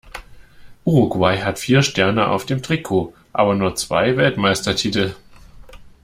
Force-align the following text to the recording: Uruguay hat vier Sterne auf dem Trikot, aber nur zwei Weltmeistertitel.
Uruguay 0.83 1.37
hat 1.41 1.59
vier 1.59 1.83
Sterne 1.83 2.29
auf 2.29 2.47
dem 2.47 2.63
Trikot, 2.63 3.13
aber 3.33 3.53
nur 3.53 3.75
zwei 3.75 4.17
Weltmeistertitel. 4.17 5.13